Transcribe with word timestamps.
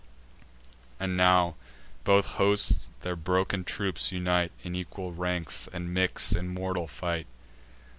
And 0.99 1.15
now 1.15 1.53
both 2.05 2.25
hosts 2.25 2.89
their 3.01 3.15
broken 3.15 3.63
troops 3.63 4.11
unite 4.11 4.51
In 4.63 4.73
equal 4.75 5.13
ranks, 5.13 5.69
and 5.71 5.93
mix 5.93 6.31
in 6.33 6.47
mortal 6.51 6.87
fight. 6.87 7.27